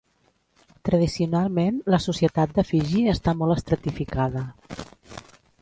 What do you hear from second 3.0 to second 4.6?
està molt estratificada.